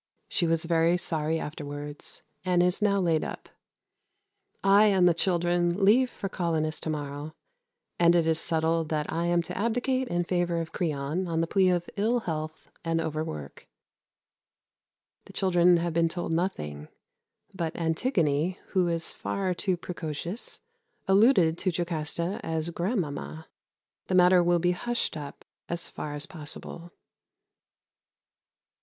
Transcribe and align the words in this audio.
She 0.27 0.47
was 0.47 0.65
very 0.65 0.97
sorry 0.97 1.39
afterwards, 1.39 2.23
and 2.43 2.63
is 2.63 2.81
now 2.81 2.99
laid 2.99 3.23
up. 3.23 3.49
I 4.63 4.85
and 4.87 5.07
the 5.07 5.13
children 5.13 5.85
leave 5.85 6.09
for 6.09 6.27
Colonnus 6.27 6.79
to 6.79 6.89
morrow, 6.89 7.35
and 7.99 8.15
it 8.15 8.25
is 8.25 8.39
settled 8.39 8.89
that 8.89 9.13
I 9.13 9.27
am 9.27 9.43
to 9.43 9.55
abdicate 9.55 10.07
in 10.07 10.23
favour 10.23 10.59
of 10.59 10.71
Creon 10.71 11.27
on 11.27 11.39
the 11.39 11.45
plea 11.45 11.69
of 11.69 11.87
ill 11.97 12.21
health 12.21 12.71
and 12.83 12.99
overwork. 12.99 13.67
The 15.25 15.33
children 15.33 15.77
have 15.77 15.93
been 15.93 16.09
told 16.09 16.33
nothing; 16.33 16.87
but 17.53 17.75
Antigone, 17.75 18.57
who 18.69 18.87
is 18.87 19.13
far 19.13 19.53
too 19.53 19.77
precocious, 19.77 20.61
alluded 21.07 21.59
to 21.59 21.71
Jocasta 21.71 22.39
as 22.43 22.71
grand 22.71 23.01
mamma. 23.01 23.47
The 24.07 24.15
matter 24.15 24.41
will 24.41 24.57
be 24.57 24.71
hushed 24.71 25.15
up 25.15 25.45
as 25.69 25.89
far 25.89 26.15
as 26.15 26.25
possible. 26.25 26.91